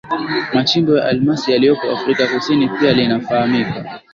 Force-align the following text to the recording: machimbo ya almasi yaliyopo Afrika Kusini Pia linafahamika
machimbo 0.53 0.97
ya 0.97 1.05
almasi 1.05 1.51
yaliyopo 1.51 1.91
Afrika 1.91 2.27
Kusini 2.27 2.69
Pia 2.69 2.93
linafahamika 2.93 3.99